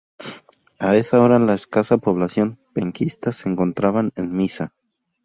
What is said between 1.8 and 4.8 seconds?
población penquista se encontraban en misa.